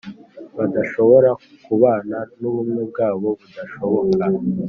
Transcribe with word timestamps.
badashobora 0.57 1.29
kubana, 1.65 2.17
n’ubumwe 2.39 2.81
bwabo 2.89 3.29
budashoboka. 3.41 4.25